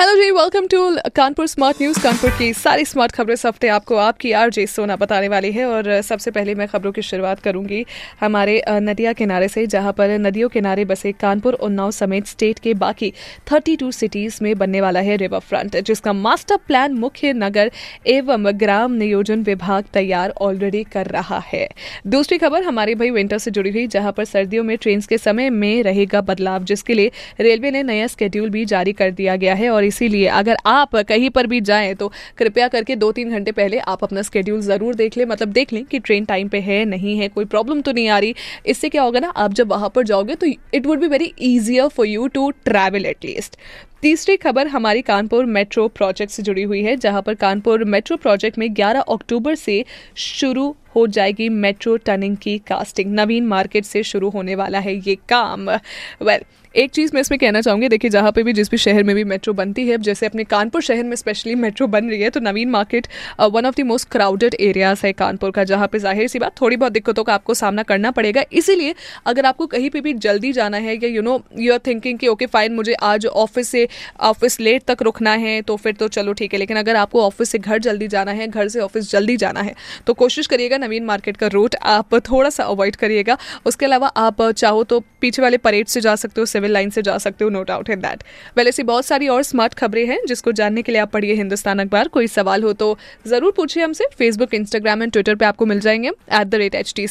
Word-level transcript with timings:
hello 0.00 0.14
ji 0.16 0.30
welcome 0.30 0.66
to 0.66 0.78
Kanpur 1.16 1.46
smart 1.46 1.80
news 1.82 1.98
Kanpur 2.02 2.30
की 2.30 2.52
सारी 2.52 2.84
smart 2.84 3.12
खबरें 3.12 3.32
इस 3.34 3.44
हफ़्ते 3.46 3.68
आपको 3.68 3.96
आपकी 3.96 4.30
आर 4.32 4.50
जे 4.50 4.64
सोना 4.66 4.94
बताने 4.96 5.28
वाली 5.28 5.50
है 5.52 5.64
और 5.64 6.00
सबसे 6.02 6.30
पहले 6.30 6.54
मैं 6.54 6.68
खबरों 6.68 6.92
की 6.92 7.02
शुरुआत 7.02 7.40
करूँगी 7.40 7.84
हमारे 8.20 8.62
नदिया 8.68 9.12
किनारे 9.12 9.48
से, 9.48 9.66
जहाँ 9.66 9.92
पर 9.92 10.10
नदियों 10.18 10.48
किनारे 10.48 10.84
बसे 10.84 11.12
कानपुर, 11.12 11.54
उन्नाव 11.54 11.90
समेत 11.90 12.26
स्टेट 12.26 12.58
के 12.58 12.74
बाकी 12.74 13.12
32 13.50 13.92
सिटीज़ 13.92 14.38
में 14.42 14.54
बनने 14.58 14.80
वाला 14.80 15.00
है 15.00 15.16
रिवर 15.16 15.38
फ्रंट 15.40 15.76
जिसका 15.82 16.12
मास्टर 16.12 16.56
प्लान 16.66 16.94
मुख्य 16.94 17.32
नगर 17.34 17.70
एवं 18.06 18.46
ग्राम 18.60 18.92
नियोजन 18.94 19.42
विभाग 19.42 19.84
तैयार 19.92 20.34
ऑलरेडी 20.40 20.82
कर 20.92 21.06
रहा 21.08 21.42
है। 21.46 21.66
दूसरी 22.06 22.38
खबर 22.38 22.62
हमारे 22.62 22.94
भाई 22.94 23.10
विंटर 23.10 23.38
से 23.38 23.50
जुड़ी 23.50 23.70
हुई, 23.70 23.86
जहाँ 23.88 24.12
पर 24.12 24.24
सर्दियों 24.24 24.64
में 24.64 24.76
ट्रेन 24.78 25.00
के 25.00 25.18
समय 25.18 25.50
में 25.50 25.82
रहेगा 25.82 26.20
बदलाव, 26.22 26.64
जिसके 26.64 26.94
लिए 26.94 27.10
रेलवे 27.40 27.70
ने 27.70 27.82
नया 27.82 28.06
स्केड्यूल 28.06 28.50
भी 28.50 28.64
जारी 28.66 28.92
कर 28.94 29.10
दिया 29.12 29.36
गया 29.36 29.54
है 29.54 29.70
और 29.70 29.88
इसीलिए 29.90 30.26
अगर 30.34 30.56
आप 30.68 30.96
कहीं 30.98 31.30
पर 31.30 31.46
भी 31.46 31.60
जाएँ 31.62 31.94
तो 31.94 32.10
कृपया 32.38 32.68
करके 32.68 32.96
दो 32.96 33.10
तीन 33.12 33.30
घंटे 33.30 33.52
पहले 33.52 33.78
आप 33.80 34.04
अपना 34.04 34.22
स्केड्यूल 34.22 34.60
ज़रूर 34.62 34.94
देख 34.94 35.16
लें। 35.16 35.24
मतलब 35.26 35.48
देख 35.50 35.72
लें 35.72 35.84
कि 35.84 35.98
ट्रेन 36.00 36.24
टाइम 36.24 36.48
पे 36.48 36.60
है, 36.60 36.84
नहीं 36.86 37.18
है, 37.18 37.28
कोई 37.28 37.44
प्रॉब्लम 37.46 37.80
तो 37.80 37.92
नहीं 37.92 38.08
आ 38.08 38.18
रही। 38.18 38.34
इससे 38.66 38.88
क्या 38.88 39.02
होगा 39.02 39.20
ना, 39.20 39.28
आप 39.28 39.52
जब 39.52 39.68
वहाँ 39.70 39.88
पर 39.94 40.04
जाओगे 40.04 40.34
तो 40.34 40.46
it 40.46 40.86
would 40.86 41.00
be 41.00 41.06
very 41.08 41.32
easier 41.42 41.88
for 41.88 42.06
you 42.06 42.26
to 42.28 42.50
travel 42.64 43.06
at least 43.06 43.56
तीसरी 44.02 44.36
खबर 44.36 44.66
हमारी 44.66 45.02
कानपुर 45.02 45.44
मेट्रो 45.46 45.86
प्रोजेक्ट 45.88 46.32
से 46.32 46.42
जुड़ी 46.42 46.62
हुई 46.62 46.82
है 46.82 46.94
जहाँ 46.96 47.22
पर 47.22 47.34
कानपुर 47.34 47.84
मेट्रो 47.84 48.16
प्रोजेक्ट 48.16 48.58
में 48.58 48.66
11 48.68 49.02
अक्टूबर 49.08 49.54
से 49.54 49.84
शुरू 50.18 50.74
हो 50.96 51.06
जाएगी 51.06 51.48
मेट्रो 51.48 51.96
टर्निंग 51.96 52.36
की 52.36 52.56
कास्टिंग। 52.58 53.12
नवीन 53.14 53.46
मार्केट 53.46 53.84
से 53.84 54.02
शुरू 54.02 54.28
होने 54.30 54.54
वाला 54.54 54.78
है 54.78 54.94
ये 54.98 55.14
काम। 55.28 55.68
वेल 55.70 56.26
well, 56.28 56.48
एक 56.74 56.90
चीज़ 56.90 57.10
मैं 57.14 57.20
इसमें 57.20 57.38
कहना 57.40 57.60
चाहूँगी 57.60 57.88
देखिए 57.88 58.10
जहाँ 58.10 58.30
पे 58.32 58.42
भी 58.42 58.52
जिस 58.52 58.70
भी 58.70 58.76
शहर 58.76 59.04
में 59.04 59.14
भी 59.16 59.22
मेट्रो 59.24 59.52
बनती 59.52 59.86
है 59.88 59.96
जैसे 59.98 60.26
अपने 60.26 60.44
कानपुर 60.44 60.82
शहर 60.82 61.04
में 61.04 61.14
स्पेशली 61.16 61.54
मेट्रो 61.54 61.86
बन 61.86 62.08
रही 62.10 62.20
है 62.20 62.30
तो 62.30 62.40
Naveen 62.40 62.70
market 62.70 63.06
one 63.42 63.66
of 63.66 63.74
the 63.76 63.84
most 63.86 64.08
crowded 64.10 64.54
areas 64.60 65.00
है 65.06 65.12
कानपुर 65.12 65.50
का 65.50 65.64
जहाँ 65.64 65.88
पे 65.88 65.98
ज़ाहिर 65.98 66.28
सी 66.28 66.38
बात 66.38 66.60
थोड़ी 66.60 66.76
बहुत 66.76 66.92
दिक्कतों 66.92 67.24
का 67.24 67.34
आपको 67.34 67.54
सामना 67.54 67.82
करना 67.82 68.10
पड़ेगा। 68.10 68.44
इसीलिए 68.52 68.94
अगर 69.26 69.46
आपको 69.46 69.66
कहीं 69.66 69.90
पर 69.90 70.00
भी 70.00 70.12
जल्दी 70.16 70.52
जाना 70.52 70.76
है 70.76 70.94
या 70.94 71.08
you 71.08 71.22
know 71.22 71.40
you 71.58 71.72
are 71.72 71.80
thinking 71.86 72.18
कि 72.18 72.28
ओके 72.28 72.46
फाइन 72.48 72.74
मुझे 72.74 72.94
आज 72.94 73.26
ऑफ़िस 73.26 73.68
से 73.68 73.86
ऑफ़िस 74.22 74.58
लेट 74.60 74.82
तक 74.84 75.02
रुकना 75.02 75.32
है 75.36 75.60
तो 75.62 75.76
फिर 75.76 75.92
तो 75.92 76.08
चलो 76.10 76.32
ठीक 76.32 76.52
है, 76.52 76.58
लेकिन 76.58 76.76
अगर 76.76 76.96
आपको 76.96 77.22
ऑफ़िस 77.22 77.50
से 77.50 77.58
घर 77.58 77.78
जल्दी 77.80 78.08
जाना 78.08 78.32
है, 78.32 78.48
घर 78.48 78.68
से 78.68 78.80
ऑफ़िस 78.80 79.10
जल्दी 79.10 79.36
जाना 79.36 79.60
है 79.60 79.74
तो 80.06 80.14
कोशिश 80.14 80.46
करिएगा 80.46 80.76
नवीन 80.78 81.04
मार्केट 81.04 81.36
का 81.36 81.46
रूट 81.48 81.76
आप 81.84 82.14
थोड़ा 82.22 82.50
सा 82.50 82.64
अवॉइड 82.64 82.96
करिएगा। 82.96 83.36
उसके 83.66 83.86
अलावा 83.86 84.08
आप 84.18 84.42
चाहो 84.50 84.82
तो 84.84 85.00
पीछे 85.20 85.42
वाले 85.42 85.56
परेड 85.58 85.86
से 85.88 86.00
जा 86.00 86.14
सकते 86.16 86.40
हो 86.40 86.46
सिविल 86.46 86.72
लाइन 86.72 86.90
से 86.90 87.02
जा 87.02 87.16
सकते 87.18 87.44
हो 87.44 87.50
no 87.50 87.62
doubt 87.64 87.90
in 87.90 88.00
that 88.00 88.22
well 88.56 88.68
ऐसी 88.68 88.82
बहुत 88.84 89.06
सारी 89.06 89.28
और 89.28 89.42
स्मार्ट 89.42 89.74
खबरें 89.74 90.06
हैं, 90.06 90.18
जिसको 90.26 90.52
जानने 90.52 90.82
के 90.82 90.92
लिए 90.92 91.00
आप 91.00 91.10
पढ़िए 91.12 91.34
हिंदुस्तान 91.34 91.78
अखबार। 91.78 92.08
कोई 92.08 92.26
सवाल 92.28 92.62
हो 92.62 92.72
तो 92.74 92.96
ज़रूर 93.26 93.52
पूछिए 93.52 93.82
हमसे 93.82 94.08
फेसबुक 94.18 94.54
इंस्टाग्राम 94.54 95.02
एंड 95.02 95.12
ट्विटर 95.12 95.34
पर 95.34 95.46
आपको 95.46 95.66
मिल 95.66 95.80
जाएँगे 95.80 96.08
at 96.08 96.46
the 96.46 96.54
rate 96.54 96.74
H 96.74 96.92
T 96.96 97.06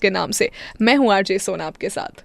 के 0.00 0.10
नाम 0.10 0.30
से। 0.30 0.50
मैं 0.82 0.96
हूँ 0.96 1.12
आरजे 1.12 1.38
सोना 1.38 1.66
आपके 1.66 1.88
साथ। 1.88 2.24